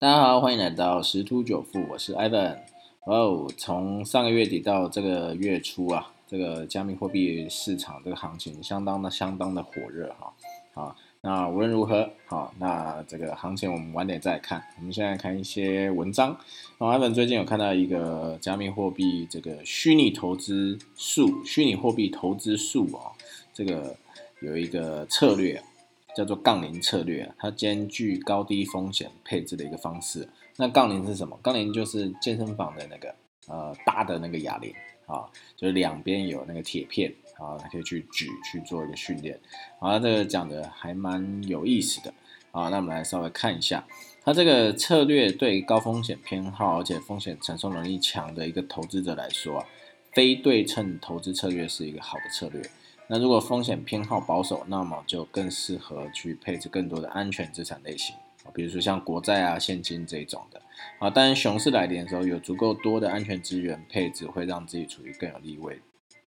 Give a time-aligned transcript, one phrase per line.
[0.00, 2.56] 大家好，欢迎来到十突九富，我是 Ivan。
[3.04, 10.32] 哦，从上个月底到这个月初啊，这个加密货币市场这个行情相当的相当的火热哈。
[10.72, 14.64] 好，那无论如何，好，那这个行情我们晚点再看。
[14.78, 16.28] 我们现在看一些文章。
[16.78, 23.12] 然后 Ivan 最近有看到一个加密货币这个虚拟投资数，虚拟货币投资数哦，
[23.52, 23.94] 这个
[24.40, 25.62] 有一个策略。
[26.20, 30.28] 叫做杠铃策略，它兼具高低风险配置的一个方式。
[30.58, 31.34] 那杠铃是什么？
[31.42, 33.14] 杠铃就是健身房的那个
[33.48, 34.70] 呃大的那个哑铃
[35.06, 35.24] 啊，
[35.56, 39.40] 就是两边有那个铁片啊，可以去举去做一个训练。
[39.78, 42.12] 啊，这个讲的还蛮有意思的
[42.52, 42.68] 啊。
[42.68, 43.82] 那我们来稍微看一下，
[44.22, 49.66] 它这个策略对高风险偏好而且风险承受能力强的一个投资者来说啊，
[50.12, 52.62] 非对称投资策略是一个好的策略。
[53.08, 58.14] 那如果风险偏好保守，那么就更适合去配置更多的安全资产类型
[58.44, 60.62] 啊，比如说像国债啊、现金这种的
[61.00, 61.10] 啊。
[61.10, 65.80] 当然，熊市来临的时候，有足够多的安全资源配置，会让自己处于更有利位、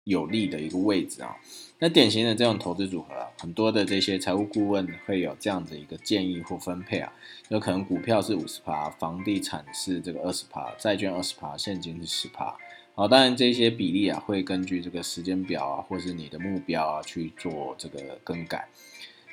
[0.03, 1.35] 有利的一个位置啊。
[1.79, 7.11] 那典型的这种投资组合啊，很多的这些财务顾问会有这样的一个建议或分配啊，
[7.49, 12.55] 有可能股票是五十趴，房地产是这个二十趴，债券二十趴，现金是十趴。
[12.99, 18.67] 好，当然这些比例啊，会根据这个时间表啊，或是你的目标啊去做这个更改。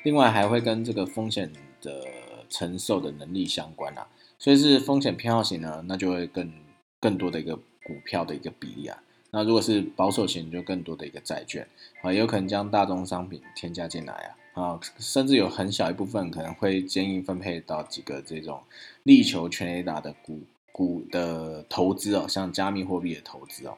[0.03, 2.05] 另外还会跟这个风险的
[2.47, 4.07] 承受的能力相关啊。
[4.37, 6.53] 所以是风险偏好型呢，那就会更
[6.99, 9.01] 更多的一个股票的一个比例啊。
[9.31, 11.67] 那如果是保守型，就更多的一个债券
[12.03, 14.13] 啊，有可能将大宗商品添加进来
[14.53, 18.61] 啊啊，甚至有很小一部分可能会建议分配到几个这种
[19.01, 20.41] 力求全 A 打的股。
[20.75, 23.77] 股的投资哦，像加密货币的投资哦，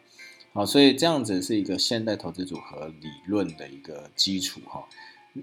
[0.51, 4.83] 好，所以这样子是一个现代投资组合理论的一个基础哈。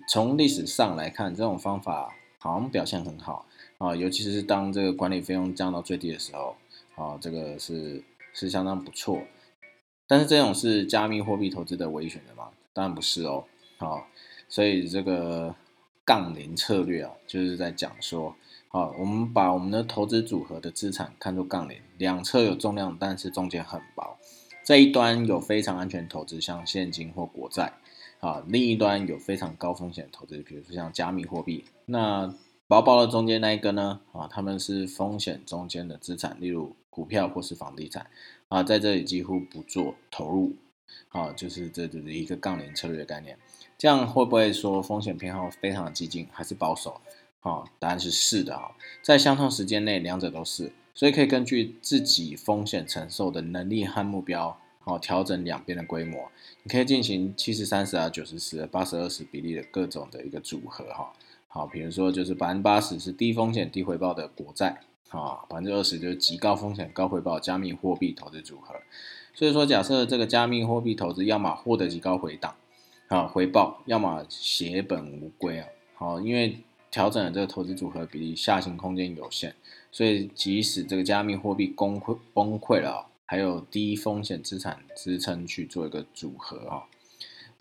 [0.09, 3.47] 从历史上来看，这种方法好像表现很好
[3.79, 6.57] 啊，尤其是当这个管理费用降到最低的时候
[6.97, 9.23] 啊，这个是是相当不错。
[10.09, 12.49] 但是这种是加密货币投资的唯一选择吗？
[12.73, 13.45] 当然不是哦。
[13.79, 14.05] 好，
[14.49, 15.55] 所以这个
[16.05, 18.35] 杠铃策略啊，就是在讲说。
[18.75, 24.19] 好，我们把我们的投资组合的资产看作杠铃，两侧有重量，但是中间很薄。
[24.65, 27.73] 这一端有非常安全投资，像现金或国债，
[28.19, 31.65] 啊，另一端有非常高风险投资，比如说像加密货币。
[31.87, 32.35] 那
[32.67, 34.01] 薄薄的中间那一根呢？
[34.13, 38.05] 啊，他们是风险中间的资产，例如股票或是房地产，
[38.49, 40.53] 啊，在这里几乎不做投入，
[41.11, 43.39] 啊，就是这就是一个杠铃策略的概念。
[43.79, 47.01] 这样会不会说风险偏好非常的激进，还是保守？
[47.45, 48.71] 哦，答案是是的啊，
[49.03, 56.31] 在相同时间内，两者都是，所以可以根据自己风险承受的能力和目标，好调整两边的规模。
[56.63, 61.13] 你可以进行七十三十啊、九十十、八十二十比例的各种的一个组合哈。
[61.49, 64.81] 好，比如说就是百分之八十是低风险低回报的国债，
[65.11, 68.75] 啊，百分之二十就是极高风险高回报加密货币投资组合。
[69.35, 72.55] 所以说，假设这个加密货币投资要么获得极高回档
[73.09, 75.69] 啊回报，要么血本无归啊。
[75.97, 76.61] 好，因为
[76.95, 79.53] 调整了这个投资组合比例，下行空间有限，
[79.91, 86.85] 所以即使这个加密货币崩溃崩溃了，还有低风险资产支撑去做一个组合啊，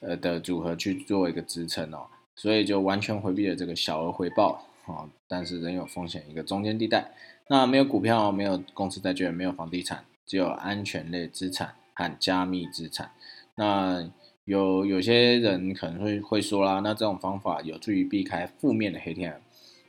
[0.01, 2.05] 呃的组合去做一个支撑哦，
[2.35, 7.11] 所以就完全回避了这个小额回报啊，但是仍有风险一个中间地带。
[7.47, 13.09] 那没有股票，没有公司债券，没有房地产，只有安全类资产和加密资产。
[13.55, 14.07] 那
[14.45, 19.39] 有有些人可能会会说啦，那这种方法有助于避开负面的黑天鹅，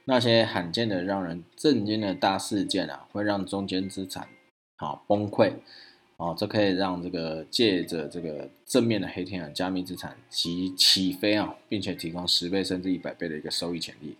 [0.04, 4.28] 那些罕见的让人震惊的大事件啊，会让中间资产
[4.76, 5.54] 啊崩溃，
[6.18, 14.16] 哦，这可以让这个借着这个正面的黑天鹅加密资产起起飞啊，并且提供十倍甚至一百倍的一个收益潜力，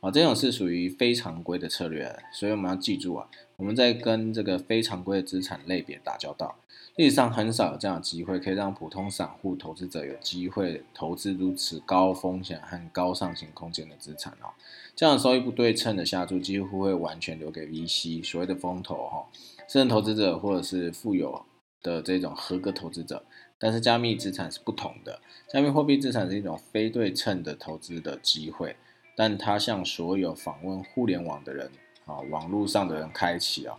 [0.00, 6.56] 啊，这种是属于非常规的策略，所以我们要记住啊，我们在跟这个非常规的资产类别打交道。
[6.98, 14.50] 历史上很少有这样的机会，可以让普通散户投资者有机会投资如此高风险和高上行空间的资产哦。
[14.96, 19.24] 这样收益不对称的下注，几乎会完全留给 VC 所谓的风投哈，
[19.68, 21.40] 私人投资者或者是富有
[21.84, 23.24] 的这种合格投资者。
[23.60, 28.74] 但是加密资产是不同的，加密货币资产是一种非对称的投资的机会，
[29.14, 31.70] 但它向所有访问互联网的人
[32.06, 33.78] 啊，网络上的人开启啊，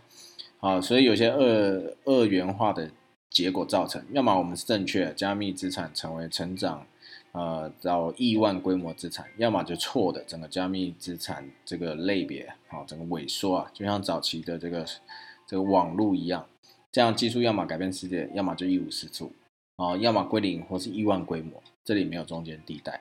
[0.60, 2.90] 啊，所以有些二二元化的。
[3.30, 6.84] 结果造成，要么我们是正确，加密资产成为成长，
[7.30, 14.84] 呃，到亿万规模资产；要么就错的，整个加密资产这个类别，啊，整个萎缩啊，就像早期的这个
[15.46, 16.44] 这个网络一样，
[16.90, 19.32] 这样技术要么改变世界，要么就一无是处，
[19.76, 23.00] 啊，要么归零或是亿万规模，这里没有中间地带，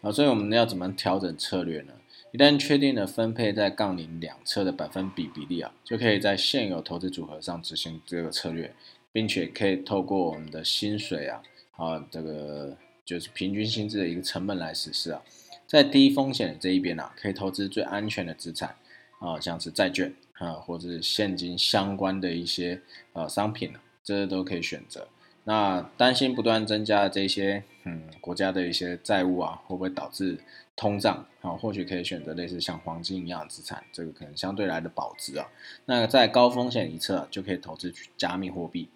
[0.00, 1.92] 啊，所以我们要怎么调整策略呢？
[2.30, 8.74] 一旦确定了分配在杠铃两侧的百分比比例啊，就可以在现有投资组合上执行这个策略，
[9.18, 11.42] 并且可以透过我们的薪水啊，
[11.72, 15.20] 啊，这个就是平均薪资的一个成本来实施啊，
[15.66, 18.76] 在低风险的这一边啊，可以投资最安全的资产
[19.18, 22.80] 啊，像是债券啊，或者是现金相关的一些
[23.12, 25.08] 呃商品啊，这都可以选择。
[25.42, 30.38] 那担心不断增加的这些，嗯，国家的一些债务啊，会不会导致
[30.76, 31.50] 通胀啊？
[31.50, 35.48] 或许可以选择类似像黄金一样的资产，这个可能相对来的保值啊。
[35.86, 38.88] 那在高风险一侧就可以投资加密货币。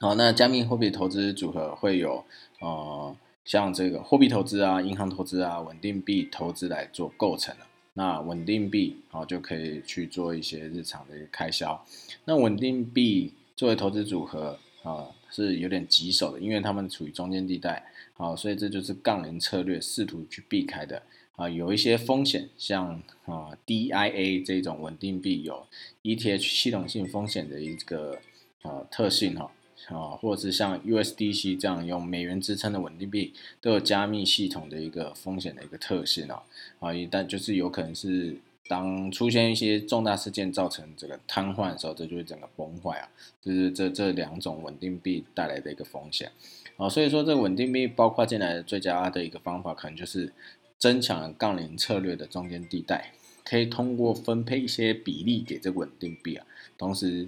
[0.00, 2.24] 好，那加密货币投资组合会有
[2.60, 7.66] 呃，像这个货币投资啊、银行投资啊、稳定币投资来做构成的。
[7.94, 11.84] 那稳定币好就可以去做一些日常的一个开销。
[12.24, 15.08] 那稳定币作为投资组合啊。
[15.30, 17.84] 是有点棘手的，因为他们处于中间地带，
[18.14, 21.02] 好，所以这就是杠铃策略试图去避开的
[21.36, 25.66] 啊，有一些风险，像啊 DIA 这种稳定币有
[26.02, 28.18] ETH 系统性风险的一个
[28.62, 29.52] 呃特性哈
[29.88, 36.42] 啊，或者是像 USDC 这样用美元支撑的稳定币都有加密系统的一个风险的一个特性啊
[36.80, 38.36] 啊，一旦就是有可能是。
[38.70, 43.08] 当出现一些重大事件造成这个瘫痪的时候，这就会整个崩坏啊！
[43.40, 46.30] 就是这这两种稳定币带来的一个风险
[46.76, 50.30] 啊，所以说这个稳定币包括进来的最佳的一个方法，可能就是
[50.78, 56.44] 增强杠铃策略的中间地带，可以通过分配一些比例给这个稳定币啊，
[56.76, 57.26] 同时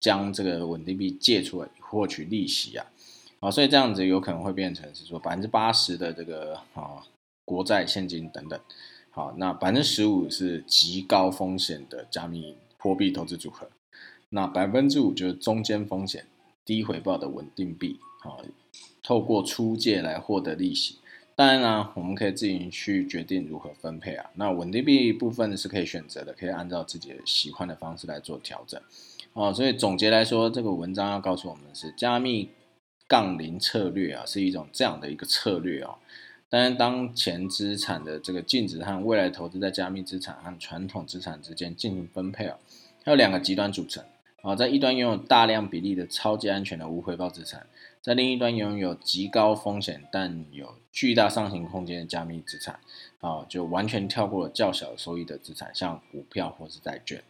[0.00, 2.86] 将这个稳定币借出来获取利息啊，
[3.40, 7.02] 啊，所以这样子有可能会变成是说百分之八十的这个啊
[7.44, 8.60] 国债现金等等。
[9.10, 13.68] 好，那百分之十五是极高风险的加密货币投资组合，
[14.28, 16.26] 那百分之五就是中间风险、
[16.64, 17.98] 低回报的稳定币。
[18.20, 18.42] 好，
[19.02, 20.98] 透过出借来获得利息。
[21.34, 24.30] 当然呢，我们可以自行去决定如何分配啊。
[24.34, 28.80] 那稳定币部分是可以选择的，可以按照自己喜欢的方式来做调整。
[29.36, 32.48] 哦，所以总结来说，这个文章要告诉我们的是，加密
[33.06, 35.98] 杠铃策略啊，是一种这样的一个策略啊。
[36.48, 42.56] 当然，当前资产的这个净值和未来投资在加密资产和传统资产之间进行分配啊，
[43.04, 44.02] 它有两个极端组成。
[44.40, 47.66] 啊，在一端拥有大量比例的超级安全的无回报资产，
[48.00, 52.80] 在另一端拥有极高风险但有巨大上行空间的加密资产。
[53.20, 57.22] 啊，就完全跳过了较小收益的资产，像股票或是债券。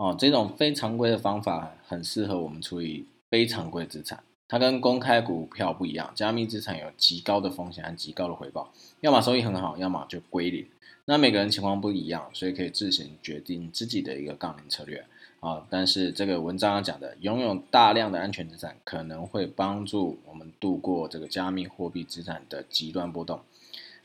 [0.00, 4.18] 哦，这种非常规的方法很适合我们处理非常规资产。
[4.48, 10.66] 它跟公开股票不一样，加密资产有极高的风险和极高的回报，要么收益很好，要么就归零。
[11.04, 15.04] 那每个人情况不一样，所以可以自行决定自己的一个杠铃策略
[15.40, 15.66] 啊。
[15.68, 23.38] 但是这个文章讲的，拥有大量的安全资产可能会帮助我们度过这个加密货币资产的极端波动。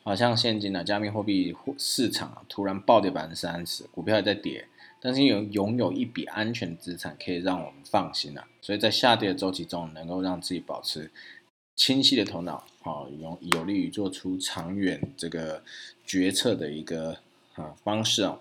[0.04, 4.68] 好像现今的加密货币市场，突然暴跌百分之三十，股票也在跌。
[5.06, 8.44] 但是有拥有一笔安全资产，可以让我们放心啊。
[8.60, 11.12] 所以在下跌的周期中，能够让自己保持
[11.76, 15.62] 清晰的头脑，好，有有利于做出长远这个
[16.08, 17.16] 决策的一个
[17.54, 18.40] 啊方式啊。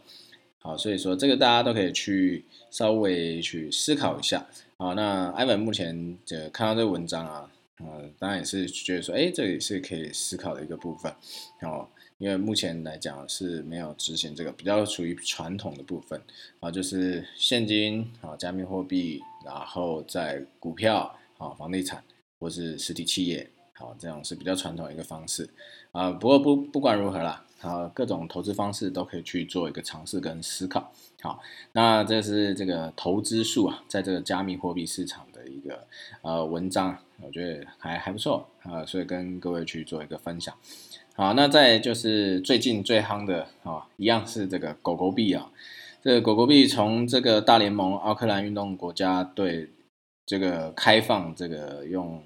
[0.61, 4.47] 好，所以说这个大家都可以去稍微去思考一下。
[4.79, 7.51] 好，那艾文目前这看到这个文章啊，
[7.81, 11.13] 呃，当然也是觉得说，哎，这也是可以思考的一个部分，
[11.61, 11.87] 哦。
[12.19, 16.21] 因为目前来讲是没有执行这个，比较属于传统的部分
[16.61, 22.03] 啊，就是现金啊、加密货币，然后在股票啊、房地产
[22.39, 25.49] 或是实体企业，好，这种是比较传统的一个方式
[25.91, 26.11] 啊。
[26.13, 30.93] 不过不不管如何啦，啊，各种投资方式都可以去做一个尝试跟思考。
[31.25, 31.41] 好，
[31.73, 35.87] 那这是这个投资数啊，在这个加密货币市场的一个
[36.21, 40.55] 呃文章，我觉得还还不错啊，所以跟各位去做一个分享。
[41.15, 45.51] 好，那再就是最近最夯的啊，一样是这个狗狗币啊。
[46.03, 49.71] 这个狗狗币从这个大联盟奥克兰运动国家队
[50.27, 52.23] 这个开放这个用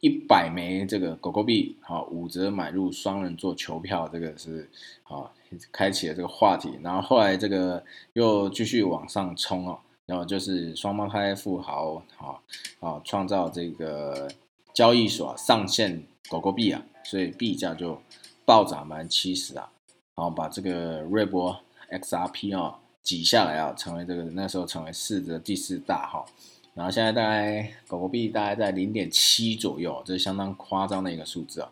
[0.00, 4.68] 一百枚这个狗狗币，好五折买入双人座球票，这个是
[5.04, 5.30] 啊
[5.72, 6.78] 开启了这个话题。
[6.82, 7.82] 然后后来这个
[8.12, 12.40] 又继续往上冲哦，然后就是双胞胎富豪啊
[12.80, 14.30] 啊创造这个
[14.72, 16.82] 交易所上线狗狗币啊。
[17.06, 18.00] 所以币价就
[18.46, 19.70] 暴涨百分之七十啊，
[20.16, 21.54] 然后把这个瑞波
[21.90, 26.24] XRP 啊挤下来啊，成为这个那时候成为市值第四大哈，
[26.72, 31.70] 然后现在大概狗狗币大概在零点七左右，这是相当夸张的一个数字啊，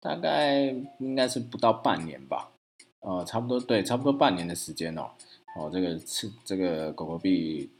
[0.00, 2.48] 大概应该是不到半年吧，
[3.00, 5.10] 呃，差不多对，差不多半年的时间哦，
[5.56, 7.70] 哦，这个是这个狗狗币，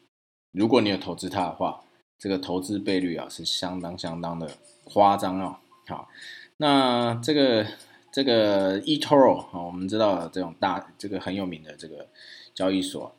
[0.52, 1.82] 如果你有投资它的话，
[2.18, 4.50] 这个投资倍率啊是相当相当的
[4.84, 5.56] 夸张哦，
[5.88, 6.08] 好。
[6.56, 7.66] 那这个
[8.12, 12.06] 这个 eToro 啊，我们知道这种大这个很有名的这个
[12.54, 13.14] 交易所，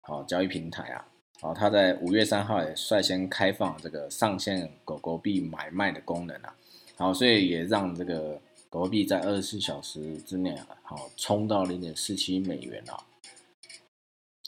[0.00, 1.06] 好交易平台啊，
[1.40, 6.54] 好，它在五月三号也率先开放这个上线狗狗币买卖的功能啊，
[6.96, 8.40] 好，所以也让这个
[8.76, 13.00] 狗币在二十四小时之内啊，好冲到零点四七美元啊。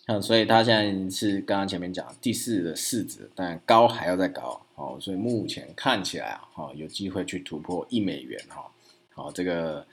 [0.05, 8.71] 嗯，所以它现在是刚刚前面讲第四的市值，但高还要再高哦，所以目前看起来啊，哈，有机会去突破一美元哈，
[9.15, 9.87] 好，这个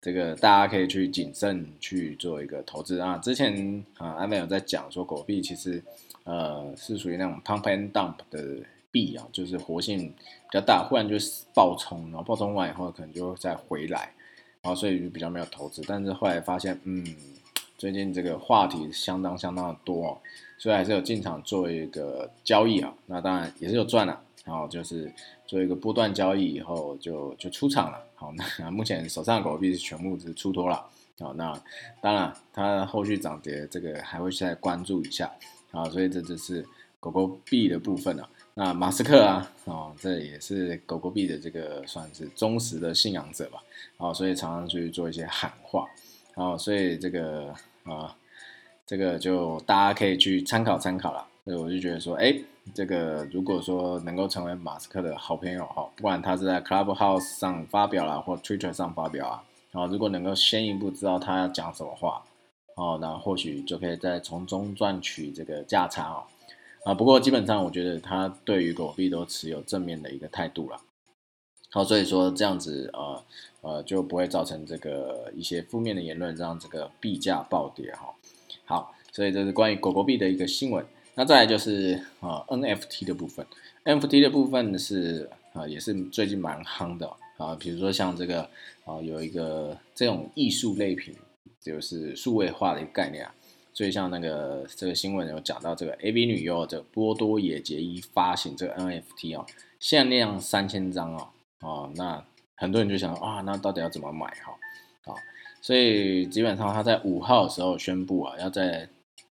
[0.00, 3.18] 这个大家可以去谨慎去做一个投资啊。
[3.18, 5.82] 之前啊，阿美有在讲说，狗币其实
[6.24, 8.56] 呃是属于那种 pump and dump 的
[8.96, 11.16] 币啊，就是活性比较大，忽然就
[11.54, 14.14] 爆冲，然后爆冲完以后可能就再回来，
[14.62, 17.04] 然后所以就比较没有投资，但是后来发现，嗯。
[17.78, 20.18] 最近这个话题相当相当的多，
[20.56, 22.90] 所以还是有进场做一个交易啊。
[23.04, 25.12] 那当然也是有赚了，然后就是
[25.46, 28.02] 做一个波段交易以后就就出场了。
[28.14, 30.82] 好， 那目前手上的狗币是全部是出脱了。
[31.18, 31.52] 好，那
[32.00, 35.30] 当然它后续涨跌这个还会再关注一下。
[35.70, 36.66] 好，所以这就是
[36.98, 38.26] 狗狗币的部分了。
[38.58, 43.62] 那马斯克啊，哦，这也是狗狗币的这个算是忠实的信仰者吧。
[43.98, 45.86] 好，所以常常去做一些喊话。
[46.36, 48.16] 哦，所以这个啊，
[48.86, 51.26] 这个就大家可以去参考参考了。
[51.44, 52.34] 所以我就觉得说，哎，
[52.72, 62.22] 这个如果说能够成为马斯克的好朋友哈，不管他是在 Clubhouse 上发表了，或 Twitter 上发表啊，然后如果能够先一步知道他要讲什么话，
[62.76, 66.24] 哦，那或许就可以再从中赚取这个价差哦。
[66.86, 70.80] 啊，不过基本上我觉得他对于狗币都持有正面的一个态度了。
[71.68, 73.24] 好，所以说这样子，呃，
[73.62, 78.14] 呃，就不会造成这个一些负面的言论，让这个币价暴跌哈。
[78.66, 80.86] 好，所以这是关于狗狗币的一个新闻。
[81.16, 83.44] 那再来就是啊，NFT 的部分
[83.84, 87.56] ，NFT 的部分是啊，也是最近蛮夯的啊。
[87.58, 88.48] 比如说像这个
[88.84, 91.16] 啊，有一个这种艺术类品，
[91.60, 93.34] 就是数位化的一个概念啊。
[93.76, 99.44] 所以像那个这个新闻有讲到这个 AV 女优这波多野结衣发行这个 NFT 哦，
[99.78, 101.28] 限量三千张哦。
[101.60, 104.56] 哦，那很多人就想啊，那到底要怎么买哈？
[105.04, 105.14] 好，
[105.60, 108.88] 所以基本上他在五号的时候宣布啊，要在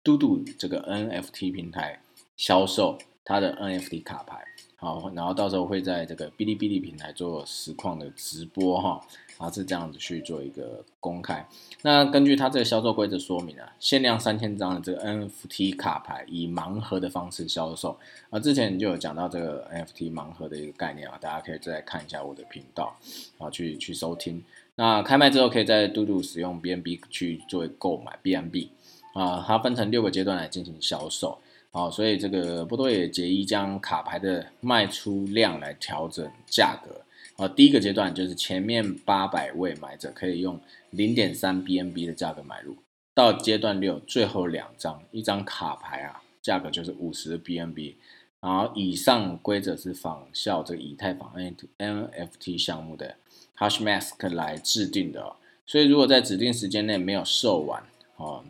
[0.04, 2.00] 嘟嘟这个 NFT 平台
[2.36, 4.44] 销售他的 NFT 卡牌，
[4.78, 9.02] 好，然后到时候会在这个哔哩哔哩平台做实况的直播哈。
[9.38, 11.48] 啊，是这样子去做一个公开。
[11.84, 17.96] 那根据它这个销售规则说明啊，限量三千张的这个 NFT 卡牌以盲盒的方式销售。
[18.32, 22.98] 啊，之前就有讲到这个 NFT 盲盒的一个概念啊，大家可以再看一下我的频道
[23.38, 24.44] 啊，去去收听。
[24.74, 28.70] 那开卖之后，可以在嘟嘟使用 BNB 去作为购买 BNB
[29.14, 31.38] 啊，它分成六个阶段来进行销售。
[31.72, 37.02] 好，所以这个波多野结衣将卡牌的卖出量来调整价格。
[37.36, 40.60] 啊，第一个阶段就是前面八百位买者可以用
[40.90, 42.76] 零点三 BNB 的价格买入，
[43.14, 47.94] 到阶段六最后两张，一张卡牌啊，价格就是五十 BNB，
[48.40, 51.32] 然后以上规则是仿效这个以太坊
[51.78, 53.18] NFT 项目的
[53.56, 55.36] Hashmask 来制定的，
[55.68, 57.84] 所以如果在指定时间内没有售完，
[58.16, 58.44] 哦，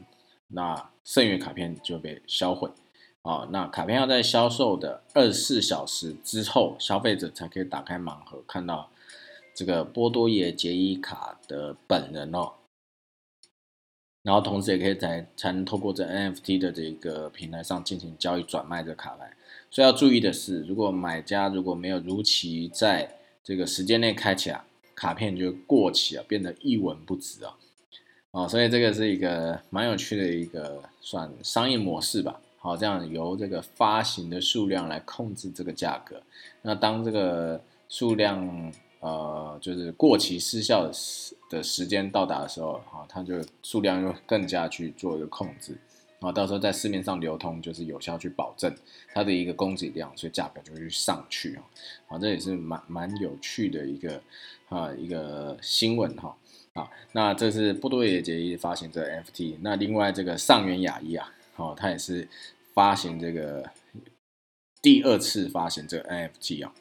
[0.47, 2.69] 那剩余卡片就被销毁。
[3.27, 8.89] 啊，那卡片要在销售的二十四小时之后，消费者才可以打开盲盒，看到
[9.53, 12.53] 这个波多野结衣卡的本人哦。
[14.23, 19.33] 然后同时也可以才才能透过这 NFT 的这个平台上进行交易转卖这卡牌。
[19.69, 24.65] 所以要注意的是，如果买家如果没有如期在这个时间内开启啊，
[24.95, 27.57] 卡片就过期啊，变得一文不值啊。
[28.31, 32.39] 哦，所以这个是一个蛮有趣的一个算商业模式吧。
[32.67, 36.21] 好，这样由这个发行的数量来控制这个价格。
[36.61, 45.77] 那当这个数量呃就是过期失效的时的时间到达的时候，哈，它就数量又更加去做一个控制。
[46.19, 48.75] 然后到时候在市面上流通，就是有效去保证
[49.13, 51.63] 它的一个供给量，所以价格就会上去啊。
[52.07, 54.21] 好，这也是蛮蛮有趣的一个
[54.67, 56.35] 啊一个新闻哈。
[56.73, 59.55] 啊，那这是波多野结衣发行这 FT。
[59.61, 62.27] 那另外这个上元雅一啊，哦，它也是。
[62.77, 63.71] 发行这个
[64.83, 66.71] 第二次发行这个 NFT 啊，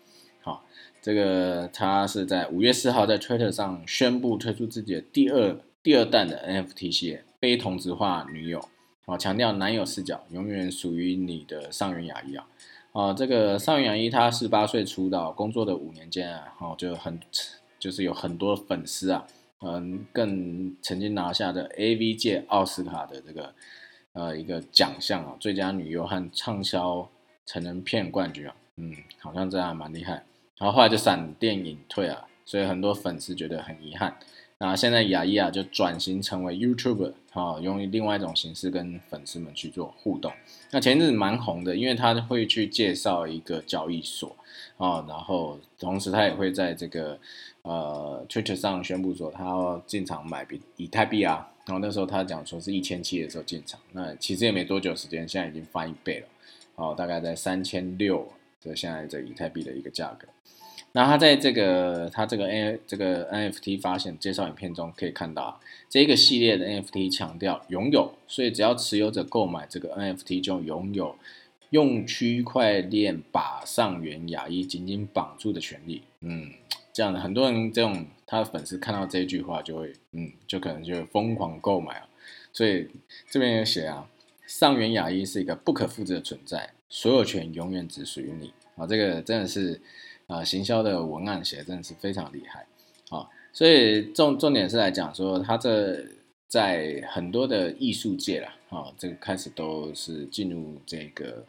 [0.42, 0.66] 好，
[1.00, 8.62] 这个他是在五月四号在 Twitter 上宣布推出自己的第二第二弹的 NFT 系列，非同质化女友，
[9.06, 12.46] 啊，强调男友视角永远属于你的上元雅一啊，
[12.92, 17.18] 啊，这个上元雅一他十八岁出道，工作的五年间啊，哦，就很
[17.78, 19.26] 就是有很多粉丝啊，
[19.62, 23.54] 嗯，更曾经拿下的 AV 界奥斯卡的这个。
[24.16, 27.06] 呃，一个奖项啊，最佳女优和畅销
[27.44, 30.24] 成人片冠军啊，嗯，好像这样蛮厉害。
[30.56, 34.16] 然后后来就闪电隐退啊，所以很多粉丝觉得很遗憾。
[34.56, 40.32] 那现在雅伊啊就转型成为 YouTuber，啊，用另外一种形式跟粉丝们去做互动。
[40.70, 44.34] 那前阵子蛮红的，因为他会去介绍一个交易所，
[44.78, 47.18] 啊，然后同时他也会在这个
[47.60, 51.50] 呃 Twitter 上宣布说他要进场买比以太币啊。
[51.66, 56.26] 然后那时候他讲说是一千七的时候进场，那其实也没多久时间，现在已经翻一倍了，
[56.76, 58.26] 哦，大概在三千六
[58.60, 60.28] 这现在这以太币的一个价格。
[60.92, 71.16] 那他在这个他这个 N 这个 NFT 发现介绍影片中可以看到，这个系列的 NFT 强调拥有，所以只要持有者购买这个 NFT 就拥有
[71.70, 76.02] 用区块链把上元雅一紧紧绑住的权利。
[76.20, 76.50] 嗯，
[76.96, 82.08] 这样的很多人这种他的粉丝看到这一句话就会嗯，就可能就会疯狂购买啊。
[82.54, 82.88] 所以
[83.30, 84.08] 这边有写啊，
[84.46, 88.86] 上元雅一是一个不可复制的存在，所有权永远只属于你啊。
[88.86, 89.80] 这个真的是。
[90.28, 92.66] 啊，行销的文案写的真的是非常厉害，
[93.10, 96.04] 啊，所以重重点是来讲说，他这
[96.48, 101.44] 在很多的艺术界啦，啊，这个开始都是进入这个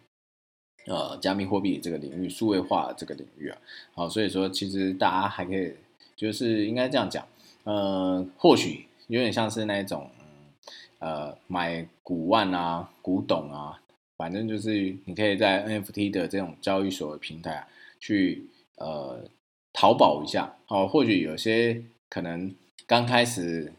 [0.87, 3.57] 呃加密货币这个领域、数位化这个领域啊，
[3.93, 5.73] 好，所以说其实大家还可以，
[6.15, 7.23] 就是应该这样讲，
[7.63, 10.09] 呃，或许有点像是那种
[10.97, 13.79] 呃买古玩啊、古董啊，
[14.17, 17.67] 反正就是你可以在 NFT 的这种交易所平台啊
[17.99, 18.47] 去。
[18.79, 19.23] 呃，
[19.73, 22.53] 淘宝一下哦，或许有些可能
[22.85, 23.73] 刚开始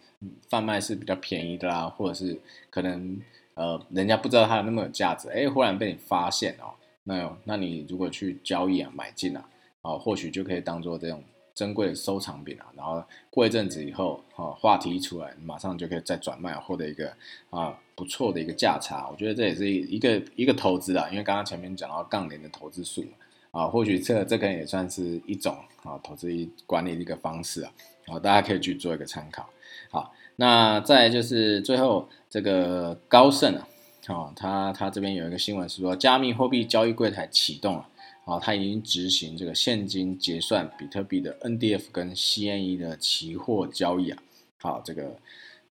[0.48, 2.36] 贩卖是比较便宜的啦，或者是
[2.68, 3.16] 可能
[3.54, 6.74] 呃人家不知道它有那么有价值，哎，忽然被你发现哦，
[7.08, 9.42] 那有那你如果去交易啊买进啊，
[9.80, 11.24] 啊或许就可以当做这种
[11.54, 17.10] 珍贵的收藏品啊，然后过一阵子以后，啊话题一出来，马上就可以再转卖，获得一个
[17.48, 23.08] 啊不错的一个价差，我觉得这也是一一个一个投资啊，因为刚刚前面讲到杠铃的投资数嘛。
[23.50, 26.28] 啊，或许这这个也算是一种啊投资
[26.66, 27.72] 管理的一个方式啊，
[28.06, 29.48] 啊，大家可以去做一个参考。
[29.90, 33.66] 好，那再就是最后这个高盛啊，
[34.08, 37.88] 啊，他他这边有一个新闻是说，加密货币交易柜台启动了，
[38.24, 44.22] 啊，他已经执行这个现金结算比特币的 NDF 跟 CNE 的期货交易啊。
[44.58, 45.16] 好，这个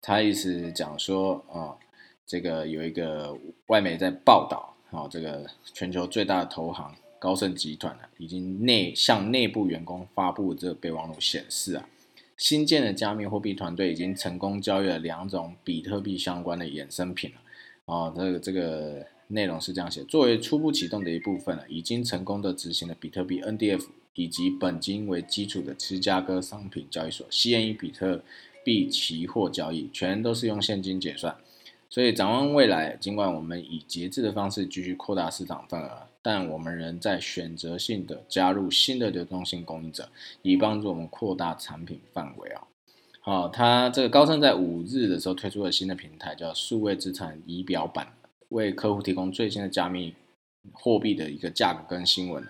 [0.02, 1.78] 他意思讲说啊，
[2.26, 6.94] 这个有一个外媒在报道，啊，这个全球最大的投行。
[7.20, 11.88] 高盛集团啊，已经内向内部员工发布这个备忘录显示啊，
[12.36, 17.38] 新建的加密货币团队已经成功交易了两种比特币相关的衍生品了。
[17.86, 28.24] 啊，这个这个内容是这样写：作为初步启动的一部分了，已经成功的执行了比特币 NDF 以及本金为基础的芝加哥商品交易所 CN 比特
[28.64, 31.36] 币期货交易，全都是用现金结算。
[31.90, 36.08] 所以展望未来，尽管我们以节制的方式继续扩大市场份额。
[36.26, 40.08] 但我们仍在选择性的加入新的流动性供应者，
[40.42, 42.64] 以帮助我们扩大产品范围啊。
[43.26, 48.14] 好，它这个高盛在五日的时候推出了新的平台，叫数位资产仪表板，
[48.50, 50.14] 为客户提供最新的加密
[50.74, 52.46] 货币的一个价格跟新闻，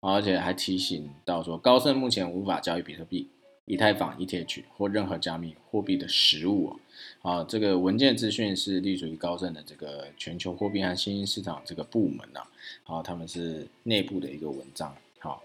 [0.00, 3.30] 而且还提醒到说，高盛目前无法交易比特币。
[3.66, 6.76] 以太坊、ETH 或任何加密货币的实物
[7.22, 12.40] 啊，这个文件资讯是隶属于高盛的这个全球货币和新兴市场这个部门呐，
[12.82, 15.40] 好，他们是内部的一个文章，好，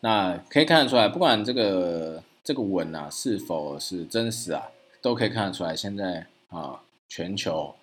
[0.00, 4.62] 那可以看得出来，不管这个这个文啊是否是真实啊，
[5.02, 7.74] 都可以看得出来，现在啊全球。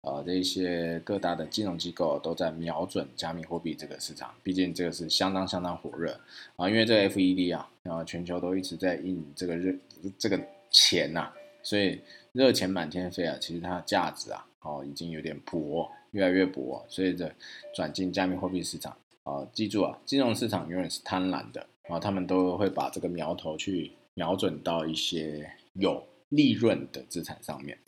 [0.00, 6.18] 啊，这些各大的金融机构都在瞄准加密货币这个市场，毕竟这个是相当相当火热
[6.56, 6.68] 啊。
[6.68, 9.72] 因为这个 FED 啊，啊，全球都一直在印这个热
[10.18, 11.30] 这个钱呐，
[11.62, 12.00] 所以
[12.32, 13.36] 热钱满天飞啊。
[13.40, 16.84] 其实它的价值啊，哦，已经有点薄，越来越薄。
[16.88, 17.30] 所以这
[17.72, 27.78] 转进加密货币市场啊，记住啊，金融市场永远是贪婪的啊，他们都会把这个苗头去瞄准到一些有利润的资产上面。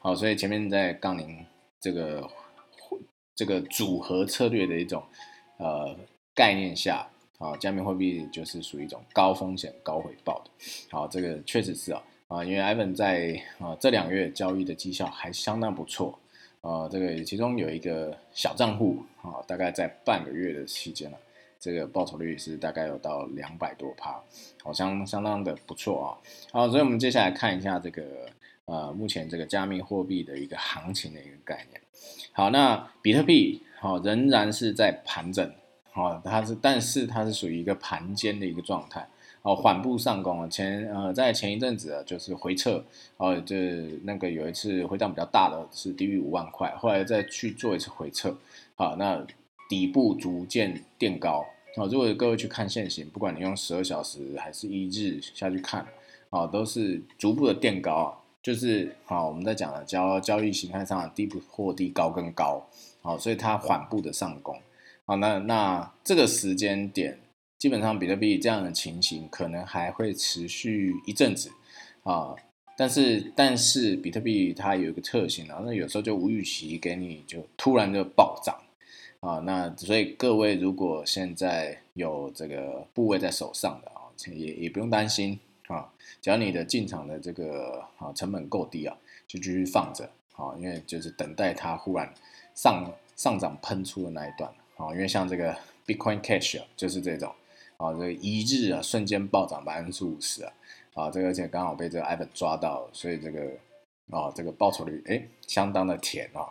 [0.00, 1.46] 好，所以前面在杠铃。
[1.78, 2.28] 这个
[3.36, 5.00] 这个组合策略的一种
[5.58, 5.96] 呃
[6.34, 7.06] 概念下，
[7.38, 10.50] 啊，加密货币就是属于一种高风险高回报的。
[10.90, 16.18] 好，这个确实是啊啊，因为 Ivan 在啊这两月交易的绩效还相当不错
[16.60, 21.18] 啊，这个其中有一个小账户啊，大概在半个月的期间了，
[21.58, 24.20] 这个报酬率是大概有到两百多趴，
[24.62, 26.08] 好相相当的不错啊。
[26.52, 28.02] 好，所以我们接下来看一下这个。
[28.66, 31.80] 呃，目前这个加密货币的一个行情的一个概念。
[32.32, 35.48] 好，那比特币好仍然是在盘整，
[35.92, 39.08] 好，它是，但是它是属于一个盘间的一个状态，
[39.42, 40.48] 哦，缓步上攻啊。
[40.48, 42.84] 前呃，在前一阵子啊，就是回撤，
[43.18, 43.56] 哦，这
[44.02, 48.36] 那个有一次回档比较大的是低于五万块，后来再去做一次回撤，
[48.74, 49.24] 好，那
[49.68, 55.86] 底部逐渐垫高，啊，如果各位去看现行，不管你用十二小时还是一日下去看。
[56.28, 62.66] 啊，都是逐步的垫高，就是啊我们在讲的交交易形态上的低不破低，高跟高，
[63.00, 64.60] 好，所以它缓步的上攻，
[65.04, 67.20] 好，那那这个时间点，
[67.58, 71.52] 基本上比特币这样的情形可能还会持续一阵子
[72.02, 72.34] 啊。
[72.76, 78.54] 但是，但是比特币它有一个特性啊，那有时候就无预期给你就突然就暴涨
[79.20, 92.12] 啊，那所以各位如果现在有这个部位在手上的啊，也也不用担心啊，只要你的进场的这个啊成本够低啊，就继续放着啊，因为就是等待它忽然
[92.54, 97.32] 上上涨喷出的那一段啊，因为像这个 Bitcoin Cash 啊，就是这种
[97.78, 100.52] 啊，这一日啊瞬间暴涨百分之五十啊。
[100.94, 103.40] 啊，这个而且刚好被这个 Ivan 抓到，所以这个
[104.08, 106.48] 啊，这个报酬率哎，相当的甜啊。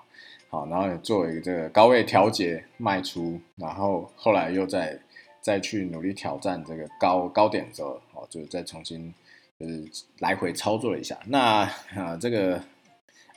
[0.55, 4.97] 啊，然后也做一个这个高位调节卖出，然后后来又再
[5.41, 9.13] 再去努力挑战这个高高点的时候，哦，就再重新
[9.59, 9.83] 就是
[10.19, 11.17] 来回操作了一下。
[11.25, 12.61] 那啊，这个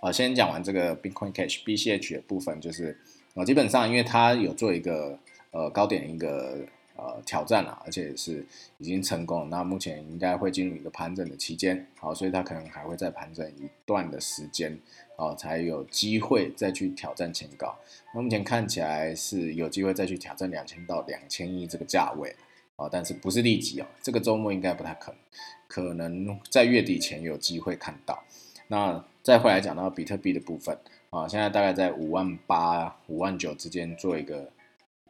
[0.00, 2.96] 啊，先讲完这个 Bitcoin Cash BCH 的部分，就是
[3.34, 5.18] 啊，基本上因为它有做一个
[5.50, 6.58] 呃高点一个。
[6.98, 8.44] 呃，挑战了，而且是
[8.78, 9.48] 已经成功。
[9.48, 14.76] 那目前应该会进入一个盘整的期间，好，所以它可能还会再盘整一段的时间，
[15.16, 17.78] 哦，才有机会再去挑战前高。
[18.12, 22.34] 那目前看起来是有机会再去挑战两千到两千亿这个价位，
[22.74, 25.20] 啊，但是不是立即哦，这个周末应该不太可能，
[25.68, 28.24] 可能在月底前有机会看到。
[28.66, 30.76] 那再回来讲到比特币的部分，
[31.10, 34.50] 啊，现在大概在五万八、五万九之间做一个。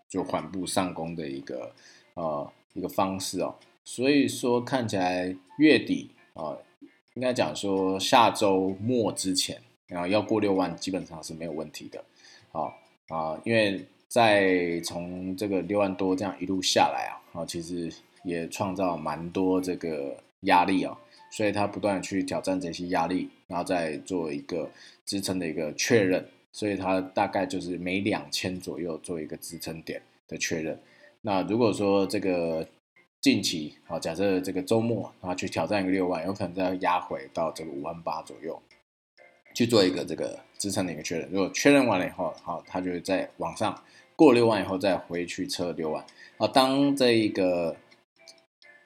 [0.09, 1.73] 就缓步上攻的一个
[2.15, 6.57] 呃一个方式哦，所以说看起来月底啊，
[7.15, 12.03] 应该讲说下周末之前，然后要过六万基本上是没有问题的，
[12.51, 12.75] 好
[13.09, 17.93] 啊，因为在从这个六万多这样一路下来啊，啊其实
[18.25, 20.99] 也创造蛮多这个压力啊，
[21.31, 24.71] 所以它不断的去挑战这些压力，然后再做一个
[25.05, 26.27] 支撑的一个确认。
[26.53, 30.81] 所以它大概就是每两千左右做一个支撑点的确认。
[31.21, 32.67] 那如果说这个
[33.21, 38.61] 近期啊，假设这个周末啊去挑战一个六万，有可能再压回到这个五万八左右，
[39.55, 41.29] 去做一个这个支撑的一个确认。
[41.31, 43.83] 如果确认完了以后，好，它就会在往上
[44.15, 46.05] 过六万以后再回去测六万。
[46.39, 47.77] 啊，当这一个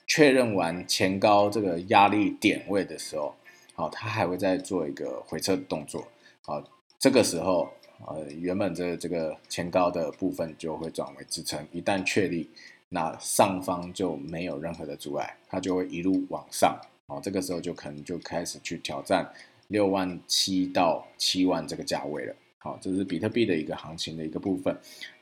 [0.07, 3.35] 确认完前高这个压力点位的时候，
[3.75, 6.09] 好，它还会再做一个回撤的动作，
[6.41, 6.63] 好。
[7.03, 7.69] 这个时候，
[8.07, 12.49] 呃，原本这这个前高的部分就会转为支撑，一旦确立，
[12.91, 19.29] 那上方就没有任何的阻碍，它就会一路往上，哦，这个时候就可能就开始去挑战
[19.67, 24.73] 六万七到七万这个价位了，好，这是比特币的一个行情的一个部分，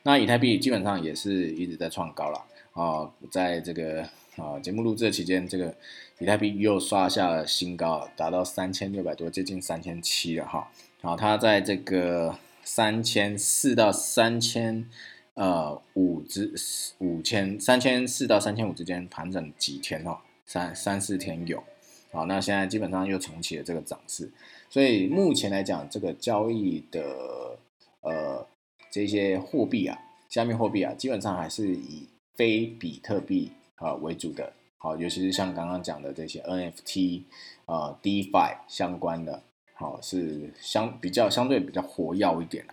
[0.03, 4.03] 那以太币基本上也是一直在创高了，啊，在这个
[4.35, 5.75] 啊节目录制的期间，这个
[6.19, 10.71] 以太币又刷下了新高，达到三千六百多，接近三千七了哈。
[11.03, 14.87] 好，它在这个三千四到三千
[15.33, 16.53] 呃五之
[16.99, 21.63] 五千三千四到三千五之间盘整几天哦，三三四天有。
[22.11, 24.31] 好，那现在基本上又重启了这个涨势，
[24.69, 27.57] 所以目前来讲，这个交易的
[28.01, 28.45] 呃
[28.91, 29.97] 这些货币啊，
[30.29, 34.53] 加密货币啊，基本上还是以非比特币啊为主的。
[34.77, 37.23] 好，尤其是像刚刚讲的这些 NFT
[37.65, 39.41] 啊、DeFi 相关的。
[39.81, 42.63] 好，是相比较相对比较活跃一点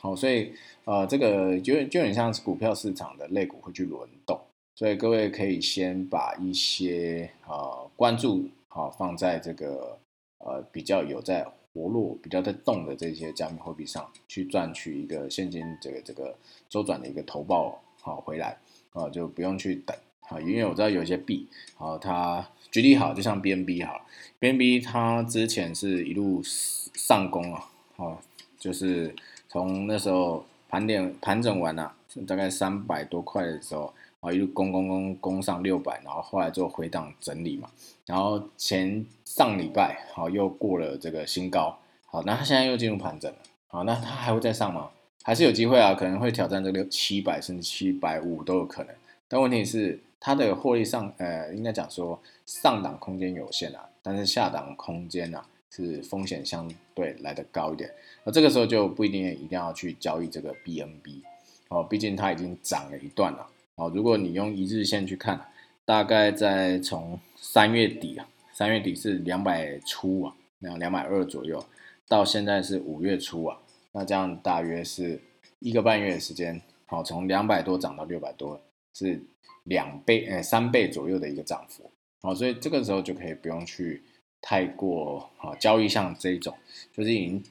[0.00, 0.52] 好，所以
[0.84, 4.40] 呃，这个就就很像是股票市场的类股会去轮动，
[4.74, 9.98] 所以各位可以先把一些呃关注好放在这个
[10.38, 16.34] 呃比较有在活络、比较在动的这些加密货币上去赚取一个现金这个这个
[16.68, 18.56] 周转的一个投报好回来。
[18.94, 19.96] 啊，就不用去等
[20.28, 22.46] 啊，因为我知道有一些币好它。
[22.70, 24.04] 举例好，就像 B N B 好
[24.40, 28.18] ，B N B 它之前是一路上攻啊，哦，
[28.58, 29.14] 就是
[29.48, 31.94] 从那时候盘点盘整完了，
[32.26, 37.70] 大概三百多块的时候，啊一路攻攻攻攻上六百，然后后来做回档整理嘛，
[38.06, 44.90] 然后前上礼拜好又过了这个新高，好，那它现在又进入盘整了，好，那它还会再上吗？
[45.22, 48.92] 还是有机会啊，可能会挑战这个七百甚至七百五都有可能，
[49.28, 50.00] 但问题是。
[50.26, 57.92] 它的获利上，呃，应该讲说上档空间有限啊，但是下档空间呢是风险相对来的高一点，
[58.24, 61.20] 那这个时候就不一定一定要去交易这个 BNB
[61.68, 63.92] 哦，毕竟它已经涨了一段了哦。
[63.94, 65.38] 如果你用一日线去看，
[65.84, 71.62] 大概在从三月底啊，三月底是两百出啊，那两百二左右，
[72.08, 73.58] 到现在是五月初啊，
[73.92, 75.20] 那这样大约是
[75.58, 78.58] 一个半月的时间，好，从两百多涨到六百多
[78.94, 79.22] 是。
[79.64, 81.90] 两倍呃三倍左右的一个涨幅，
[82.22, 84.02] 哦，所以这个时候就可以不用去
[84.40, 86.56] 太过啊交易像这一种，
[86.92, 87.42] 就是已经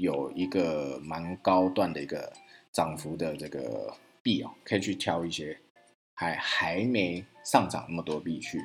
[0.00, 2.32] 有一个蛮高段的一个
[2.72, 5.58] 涨幅的这个币哦，可以去挑一些
[6.14, 8.60] 还还没上涨那么多币去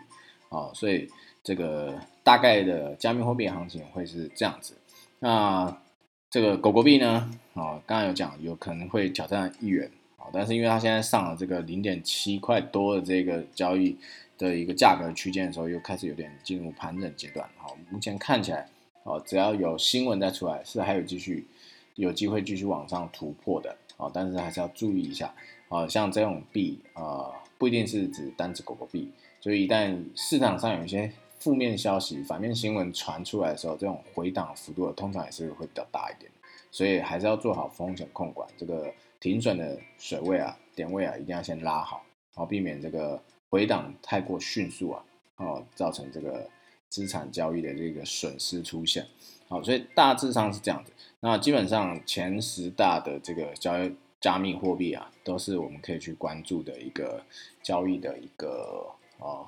[0.49, 1.09] 哦，所以
[1.43, 4.75] 这个大概的加密货币行情会是这样子。
[5.19, 5.81] 那
[6.29, 7.29] 这个狗狗币呢？
[7.53, 9.91] 啊，刚刚有讲有可能会挑战一元
[10.31, 13.97] 但是因为它现在上了这个零点七块多的这个交易。
[14.37, 17.47] 的一个价格区间的时候，又开始有点进入盘整阶段。
[17.57, 18.67] 好，目前看起来，
[19.03, 21.45] 哦，只要有新闻再出来，是还有继续
[21.93, 23.77] 有机会继续往上突破的。
[23.97, 25.31] 哦，但是还是要注意一下。
[25.69, 36.31] 哦，像这种币，呃，不一定是指单只狗狗币，所以一旦市场上有一些负面消息、反面新闻传出来的时候，这种回档幅度通常也是会比较大一点。
[36.71, 42.03] 所以还是要做好风险控管，这个停损的水位啊、点位啊，一定要先拉好，
[42.35, 43.23] 好避免这个。
[43.51, 45.03] 回档太过迅速啊，
[45.35, 46.49] 哦，造成这个
[46.87, 49.05] 资产交易的这个损失出现，
[49.49, 50.93] 好，所以大致上是这样子。
[51.19, 57.21] 那基本上前十大的这个交易加密货币啊，都是我们可以去关注的一个
[57.61, 59.45] 交易的一个哦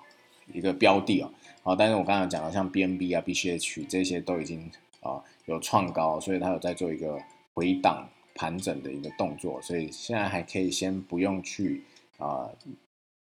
[0.52, 1.32] 一个标的啊。
[1.62, 7.18] 好，但是我刚才讲了，像 BNB 啊、BCH 这些都已经啊有创高，所以它有在做一个
[7.54, 11.84] 回档盘整的一个动作，所以现在还可以先不用去
[12.18, 12.50] 啊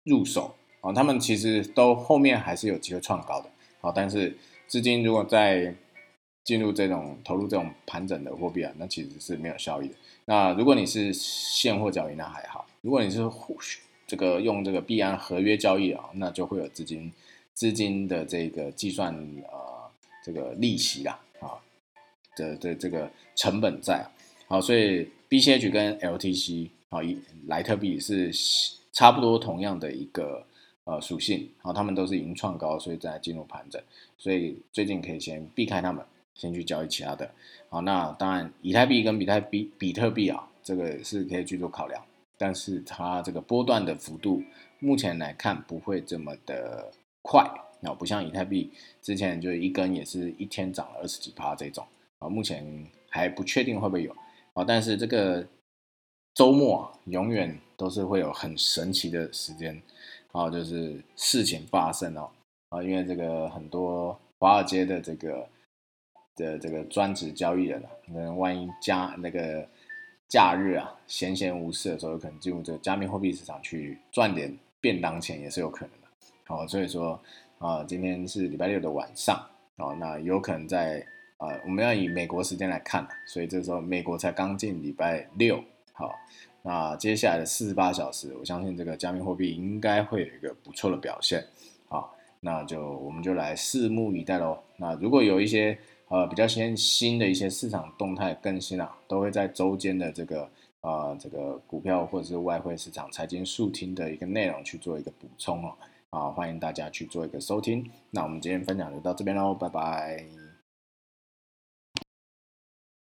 [0.03, 0.55] 入手。
[0.83, 3.49] 哦，他们其实都后面还是有机会创高的，
[3.81, 5.75] 好，但是资金如果在
[6.43, 9.93] 进入这种投入这种盘整的货币啊，那其实是没有效益的。
[10.25, 13.19] 那如果你是现货交易，那还好；如果你是
[14.07, 17.13] 这个用这个币安合约交易啊，那就会有资金
[17.53, 19.13] 资金的这个计算
[19.51, 19.91] 呃
[20.25, 21.61] 这个利息啦啊
[22.35, 24.03] 的的这个成本在。
[24.51, 28.29] 好，所以 BCH 跟 LTC 啊，一莱特币是
[28.91, 30.45] 差不多同样的一个。
[30.83, 33.79] 呃，属性，然后他们都是已经创高，所以在进入盘整，
[34.17, 37.31] 所以最近可以先避开他们，先去交易其他的。
[37.69, 42.03] 好，那当然，以太币跟比特币、比特币啊，这个是可以去做考量，
[42.35, 44.41] 但是它这个波段的幅度，
[44.79, 47.43] 目前来看不会这么的快，
[47.83, 48.71] 啊，不像以太币
[49.03, 51.85] 之前就一根也是一天涨了二十几趴这种，
[52.17, 52.65] 啊，目前
[53.07, 54.13] 还不确定会不会有，
[54.53, 55.45] 啊，但是这个
[56.33, 59.81] 周末永远都是会有很神奇的时间。
[60.33, 62.29] 哦，就是事情发生哦，
[62.69, 65.49] 啊，因为这个很多华尔街的这个
[66.37, 69.67] 的这个专职交易人啊，可能万一加那个
[70.29, 76.07] 假日啊，闲闲无事的时候，有可能进入这个加密货币市场去赚点便当钱，也是有可能的。
[76.45, 77.19] 好，所以说
[77.59, 79.37] 啊，今天是礼拜六的晚上，
[79.79, 81.05] 哦，那有可能在
[81.41, 86.13] 啊，我们要以美国时间来看，所以这时候美国才刚进礼拜六，好。
[86.63, 91.43] 那接下来的四十八小时，我相信这个加密货币应该会有一个不错的表现，
[91.89, 94.59] 好，那就我们就来拭目以待喽。
[94.77, 95.75] 那如果有一些
[96.09, 100.47] 呃比较先新的一些市场动态更新啊，都会在周间的这个
[100.81, 105.73] 呃这个股票或者是外汇市场财经速听的一个内容去做一个补充哦，
[106.11, 107.89] 啊，欢迎大家去做一个收听。
[108.11, 110.40] 那我们今天分享就到这边喽，拜拜。